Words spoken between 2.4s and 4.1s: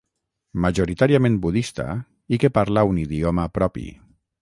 que parla un idioma propi.